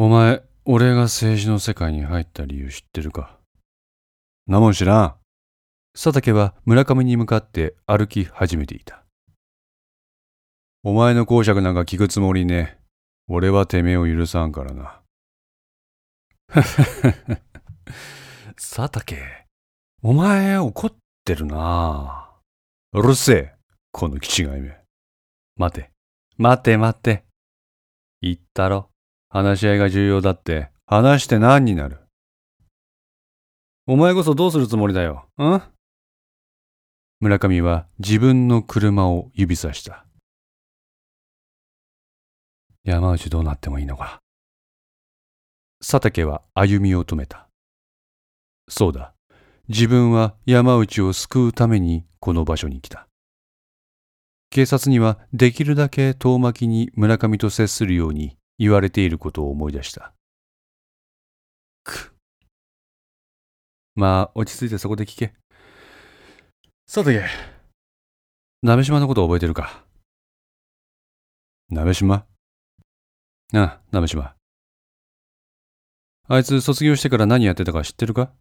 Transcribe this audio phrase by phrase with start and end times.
[0.00, 3.36] お前、俺が政治の世界に入った理由知ってるか？
[4.46, 5.16] なもん知らん。
[5.92, 9.02] 佐竹は村上に向かって歩き始めていた。
[10.84, 12.78] お前の講釈なんか聞くつもりね。
[13.26, 15.02] 俺はてめえを許さんからな。
[18.54, 19.20] 佐竹、
[20.02, 20.94] お前怒っ
[21.24, 22.30] てるな。
[22.92, 23.54] うるせえ、
[23.90, 24.78] この気違いめ。
[25.56, 25.90] 待て、
[26.36, 27.24] 待て待て。
[28.20, 28.87] 言ったろ。
[29.30, 32.00] 話し合いが重要だって、話して何になる？
[33.86, 35.26] お前こそどうするつもりだよ？
[35.38, 35.60] ん？
[37.20, 40.06] 村上は自分の車を指さした。
[42.84, 44.20] 山内どうなってもいいのか？
[45.80, 47.48] 佐竹は歩みを止めた。
[48.70, 49.12] そうだ。
[49.68, 53.06] 自分は山内を救うためにこの場所に来た。
[54.48, 60.12] 警察にはできるだけ遠巻きに村上と接するように言われていることを思い出した。
[61.84, 62.14] く。
[63.94, 65.34] まあ、落ち着いてそこで聞け。
[66.86, 67.24] さて、
[68.62, 69.84] 鍋島のこと覚えてるか？
[71.70, 72.26] 鍋島？
[73.54, 74.34] ああ、鍋島。
[76.28, 78.32] あいつ卒業してから何やってたか知ってるか？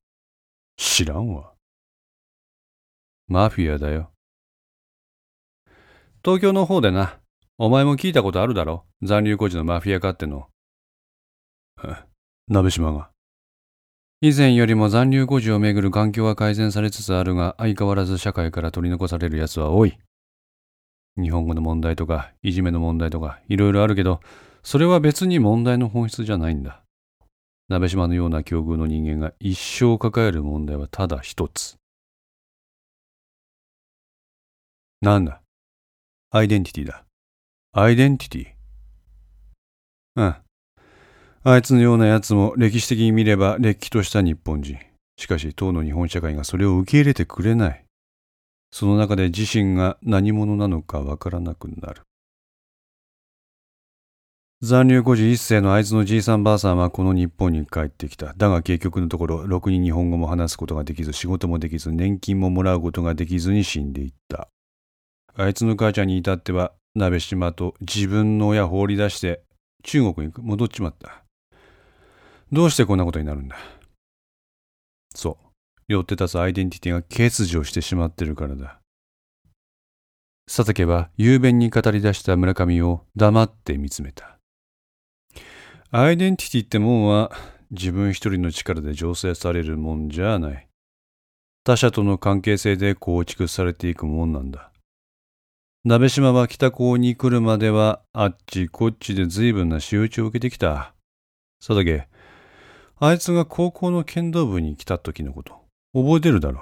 [0.78, 1.54] 知らんわ。
[3.28, 4.12] マフィアだよ。
[6.24, 7.20] 東京の方でな、
[7.60, 8.86] お前も聞いたことあるだろ？
[9.02, 10.48] 残留孤児のマフィアかっての。
[12.48, 13.10] 鍋島が。
[14.22, 19.98] 以前よりも残留孤児をめぐる環境は改善されつつあるが、相変わらず社会から取り残される奴は多い。
[21.20, 24.20] 日本語の問題とか、いじめの問題とか、いろいろあるけど、
[24.62, 26.84] それは別に問題の本質じゃないんだ。
[27.70, 31.78] 鍋島のような境遇の人間が一生抱える問題はただ一つ。
[35.02, 35.42] なんだ？
[36.30, 37.04] アイデンティティだ。
[37.80, 38.46] アイデンティティ
[40.16, 40.36] うん。
[41.44, 44.80] あいつのような奴も歴史的に見ればれっきとした日本人。
[45.16, 47.86] しかし当の日本社会がそれを受け入れてくれない。
[48.72, 52.02] その中で自身が何者なのかわからなくなる。
[54.64, 58.34] 残留孤児一世のあいつのじいさんばあさんはこの日本に帰ってきた。
[58.36, 64.50] だが結局のところ、ろくに日本語も話すことができず、仕事もできず、年金ももらうことができずに死んでいった。
[65.36, 69.42] あいつの母ちゃんに至っては、鍋島と自分の親放り出して
[69.84, 71.24] 中国に戻っちまった。
[72.52, 73.56] どうしてこんなことになるんだ？
[75.14, 75.46] そう。
[75.88, 78.80] 寄って立つアイデンティティが欠如してしまってるからだ。
[80.48, 84.38] 佐竹は雄弁に語り出した村上を黙って見つめた。
[85.92, 87.32] アイデンティティってもんは
[87.72, 90.68] 自分一人の力で醸成されるもんじゃない。
[91.64, 94.72] 他者との関係性で構築されていくもんなんだ。
[95.90, 100.94] 鍋島は北高に来るまではあっちこっちで随分な仕打ちを受けてきた。
[101.66, 102.10] 佐竹、
[103.00, 105.54] あいつが高校の剣道部に来た時のこと、
[105.94, 106.62] 覚えてるだろ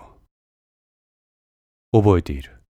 [1.91, 2.03] う？
[2.03, 2.61] 覚えている。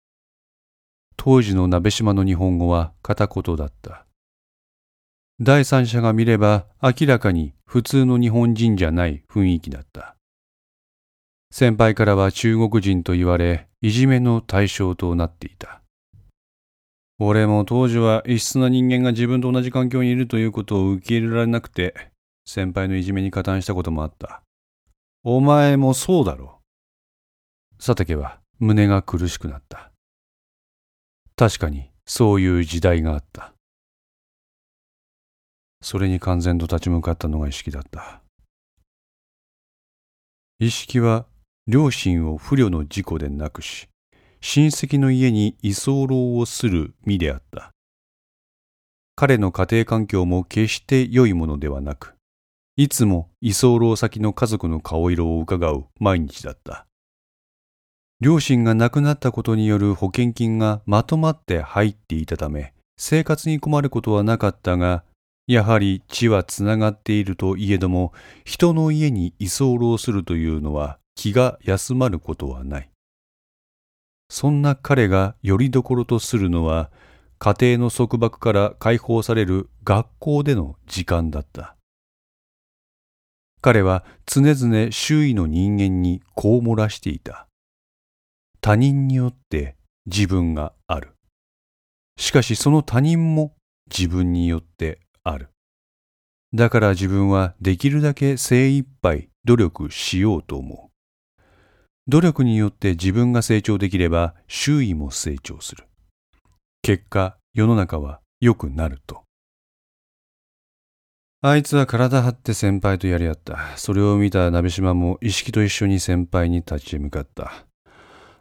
[1.18, 4.06] 当時の鍋島の日本語は片言だった。
[5.42, 10.16] 第三者が見れば明らかに普通の日本人じゃない雰囲気だった。
[11.52, 15.82] 先輩からは中国人と言われ、いじめの対象となっていた。
[17.18, 22.12] 俺も当時は異質な人間が自分と同じ環境にいるということを受け入れられなくて、
[22.46, 24.42] 先輩のいじめに加担したこともあった。
[25.24, 26.60] お前もそうだろ
[27.74, 27.78] う。
[27.78, 29.92] 佐竹は胸が苦しくなった。
[31.38, 33.54] 確かにそういう時代があった。
[35.82, 38.22] それに完全と立ち向かったのが意識だった。
[40.60, 41.26] 意識は
[41.68, 43.88] 両親を不慮の事故で亡くし、
[44.48, 47.72] 親戚の家に居候をする身であった。
[49.16, 52.14] 彼の家庭環境も決して良いものではなく、
[52.78, 56.86] いつも居候先の家族の顔色をうかがう毎日だった。
[58.22, 65.04] 両親が亡くなったことによる保険金がまとまって入っていたため、生活に困ることはなかったが、
[65.48, 68.14] やはり血はつながっているといえども、
[68.44, 72.90] 人の家に居候するというのは気が休まることはない。
[74.30, 76.92] そんな彼がよりどころとするのは、
[77.38, 81.76] 家庭の束縛から解放される学校での時間だった。
[83.62, 87.48] 彼は常々周囲の人間にこう漏らしていた。
[88.62, 89.76] 他人によって
[90.06, 91.16] 自分がある。
[92.18, 93.56] しかしその他人も
[93.96, 95.50] 自分によってある。
[96.54, 100.85] だから自分はできるだけ精一杯努力しようと思う。
[102.08, 105.86] 努力によって自分が成長できれば周囲も成長する。
[106.84, 109.24] 結果、世の中は良くなると。
[111.42, 113.58] あいつは体張って先輩とやり合った。
[113.76, 117.66] それを見た鍋島も意識と一緒に先輩に立ち向かった。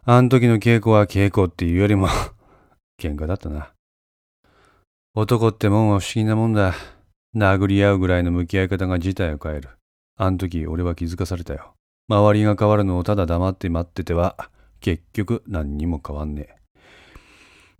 [0.04, 2.08] あん時の稽古は稽古っていうよりも
[3.00, 3.72] 喧嘩だったな。
[5.14, 6.74] 男ってもんは不思議なもんだ。
[7.34, 9.70] 殴り合うぐらいの向き合い方が事態を変える。
[10.16, 11.74] あん時俺は気づかされたよ。
[12.08, 16.56] 周りが変わるのをただ黙って待ってては、結局何にも変わんねえ。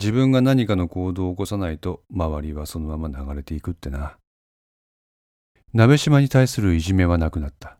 [0.00, 4.16] 自分が何かの行動を起こさないと、周りはそのまま流れていくってな。
[5.72, 7.78] 鍋島に対するいじめはなくなった。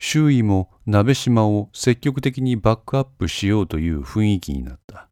[0.00, 5.08] 周囲も鍋島を積極的にバックアップしようという雰囲気になった。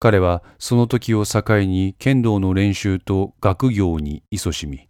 [0.00, 4.88] 彼はその時を境に剣道の練習と学業に勤しみ、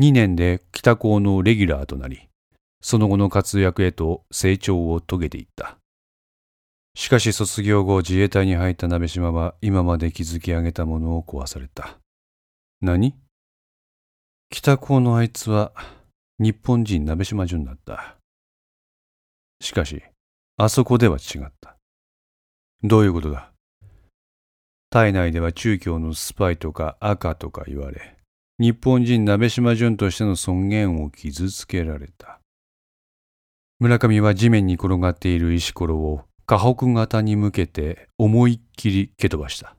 [0.00, 2.29] 2年で北高のレギュラーとなり、
[2.82, 5.76] その後の活躍へと成長を遂げていった。
[6.94, 11.98] しかし卒業後自衛隊に入った鍋島は今まで築き上げたものを壊された。
[12.80, 13.14] 何？
[14.50, 15.72] 北高のあいつは
[16.38, 18.16] 日本人鍋島淳だった。
[19.60, 20.02] しかし、
[20.56, 21.76] あそこでは違った。
[22.82, 23.52] どういうことだ？
[24.88, 28.16] 体内では中共のスパイとか赤とか言われ、
[28.58, 32.39] 日本人鍋島淳としての尊厳を傷つけられた。
[33.80, 39.74] 村上は地面に転がっている石ころを河北型に向けて思いっきり蹴飛ばした。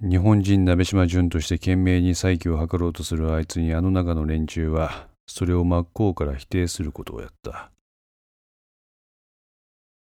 [0.00, 7.72] 日本人鍋島淳として懸命に再起を図ろうとするあいつにあの中の連中はそれを真っ向から否定することをやった。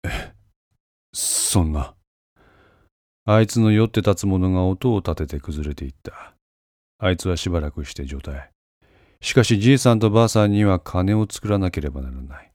[0.05, 0.33] え、
[1.13, 1.93] そんな。
[3.25, 6.33] あいつの酔って立つ者が音を立てて崩れていった。
[6.97, 8.49] あいつはしばらくして状態。
[9.21, 12.51] しかしじいさんとばあさんには金を作らなければならない。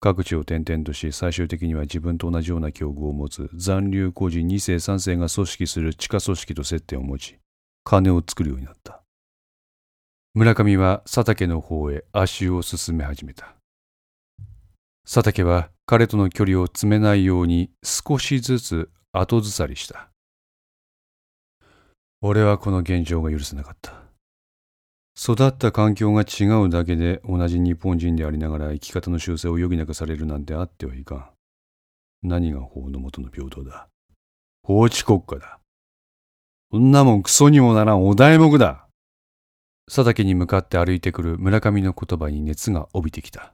[0.00, 7.38] 各地を転々とし、最終的には自分と同じような境遇を持つ残留孤児2世3世が組織する地下組織と接点を持ち、
[7.84, 9.02] 金を作るようになった。
[10.34, 13.54] 村上は佐竹の方へ足を進め始めた。
[15.04, 20.08] 佐竹は彼との距離を詰めないように少しずつ後ずさりした。
[22.22, 24.01] 俺はこの現状が許せなかった。
[25.18, 32.28] 育った環境が違うだけで同じ日本人でありながら生き方の修正を余儀なくされるなんてあってはいかん。
[32.28, 33.88] 何が法の下の平等だ？
[34.62, 35.58] 法治国家だ。
[36.70, 38.86] そんなもんクソにもならんお題目だ。
[39.86, 43.52] 佐竹に向かって歩いてくる村上の言葉に熱が帯びてきた。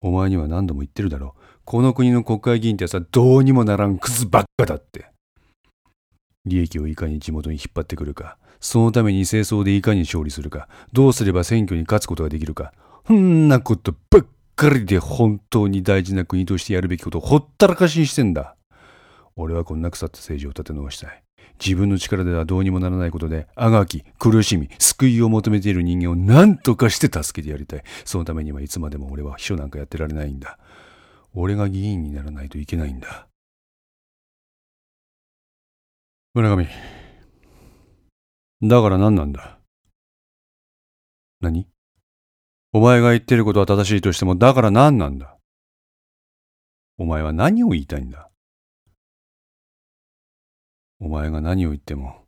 [0.00, 1.40] お前には何度も言ってるだろう。
[1.64, 5.10] この国の国会議員ってさ、どうにもならんクズばっかだって。
[6.46, 8.38] 利益をいかに地元に引っ張ってくるか。
[8.60, 12.72] そのために清掃でいかに勝利するか、どうすれば選挙に勝つことができるか、
[13.06, 18.56] そんなことばっかりで本当に大事な国としてやるべきことをほったらかしにしてんだ。
[19.36, 21.22] 俺はこんな腐った政治を立て直したい。
[21.62, 27.82] 自分の力ではどうにもならないことで、あがき、苦しみ、救いを求めている人間を何とかして助けてやりたい。
[28.04, 30.58] そのためにはいつまでも俺は秘書なんかやってられないんだ。
[31.34, 33.25] 俺が議員にならないといけないんだ。
[36.36, 36.68] 村上。
[38.60, 39.58] だから何なんだ？
[41.40, 41.66] 何？
[42.74, 45.38] お前が言ってることは正しいとしても、だから何なんだ？
[46.98, 48.28] お前は何を言いたいんだ？
[51.00, 52.26] お前が何を言っても。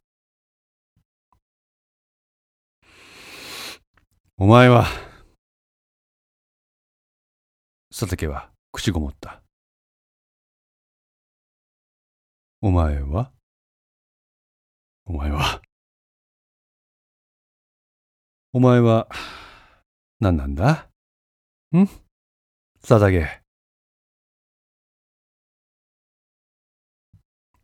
[4.38, 4.86] お前は、
[7.90, 9.42] 佐竹は口ごもった。
[12.62, 13.32] お前は
[15.10, 15.62] お前は
[18.52, 19.08] お前は、
[20.20, 20.90] 何なんだ？
[21.74, 21.86] ん？
[22.82, 23.40] 佐竹。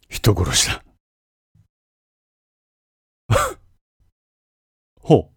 [0.09, 0.83] 人殺しだ。
[5.03, 5.37] ほう。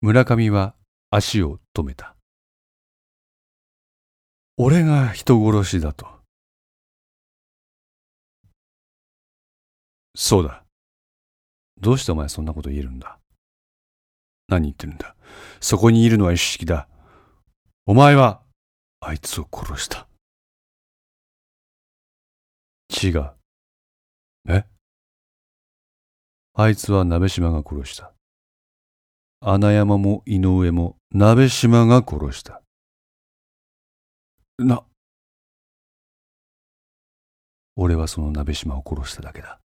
[0.00, 0.74] 村上は
[1.10, 2.16] 足を止めた。
[4.56, 6.21] 俺が人殺しだと。
[10.14, 10.64] そうだ。
[11.80, 13.18] どうしてお前そんなこと言えるんだ？
[14.48, 15.16] 何言ってるんだ？
[15.60, 16.88] そこにいるのは一式だ。
[17.86, 18.42] お前は、
[19.00, 20.06] あいつを殺した。
[23.02, 23.32] 違う。
[24.48, 24.64] え？
[26.54, 28.12] あいつは鍋島が殺した。
[29.40, 32.62] 穴山も井上も鍋島が殺した。
[34.58, 34.84] な、
[37.74, 39.58] 俺はその鍋島を殺しただけだ。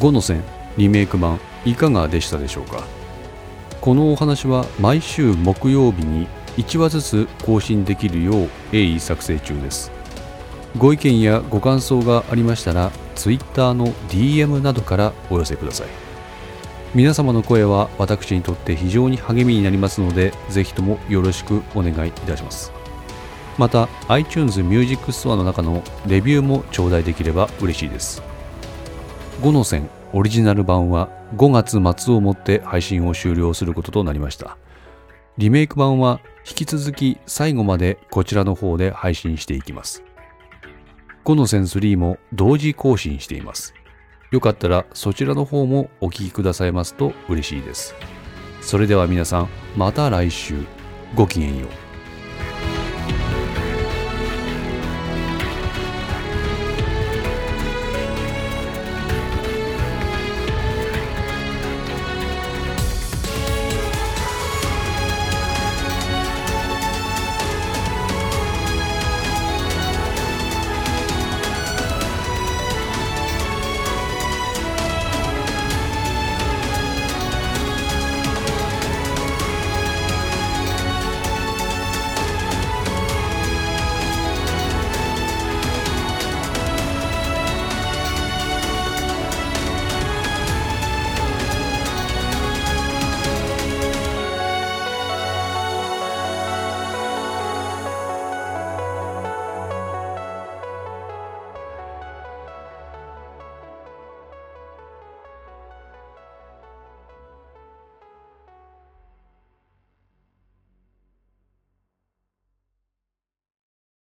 [0.00, 0.42] 5の線
[0.78, 2.84] リメイク版いかがでしたでしょうか？
[3.82, 6.26] このお話は毎週木曜日に
[6.56, 9.92] 1話ずつ更新できるよう鋭意作成中です。
[10.78, 15.86] ご意見やご感想がありましたら Twitter の DM などからお寄せください。
[16.94, 22.72] 皆様の声は私にとって非常に励みになりますのでぜひともよろしくお願いいたします。
[23.58, 28.22] また iTunes Music Store の中のレビューも頂戴できれば嬉しいです。
[29.40, 34.58] 5の線オリジナル版は5月末をもって配信を終了することとなりました。
[35.38, 40.02] リメイク版は引き続き最後までこちらの方で配信していきます。
[41.24, 43.72] 5の線3も同時更新しています。
[44.30, 47.94] よかったらそちらの方もお聴きくださいますと嬉しいです。
[48.60, 50.54] それでは皆さんまた来週。
[51.16, 51.89] ごきげんよう。